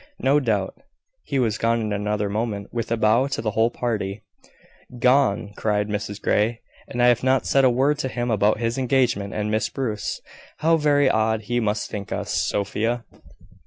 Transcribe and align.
"No 0.17 0.39
doubt." 0.39 0.81
He 1.25 1.37
was 1.37 1.59
gone 1.59 1.79
in 1.79 1.93
another 1.93 2.27
moment, 2.27 2.73
with 2.73 2.91
a 2.91 2.97
bow 2.97 3.27
to 3.27 3.39
the 3.39 3.51
whole 3.51 3.69
party. 3.69 4.23
"Gone!" 4.97 5.53
cried 5.55 5.89
Mrs 5.89 6.19
Grey; 6.19 6.61
"and 6.87 7.03
I 7.03 7.07
have 7.09 7.21
not 7.23 7.45
said 7.45 7.63
a 7.63 7.69
word 7.69 7.99
to 7.99 8.07
him 8.07 8.31
about 8.31 8.57
his 8.59 8.79
engagement 8.79 9.35
and 9.35 9.51
Miss 9.51 9.69
Bruce! 9.69 10.19
How 10.57 10.75
very 10.75 11.07
odd 11.07 11.41
he 11.43 11.59
must 11.59 11.91
think 11.91 12.11
us, 12.11 12.33
Sophia!" 12.33 13.03